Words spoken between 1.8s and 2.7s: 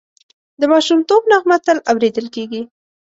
اورېدل کېږي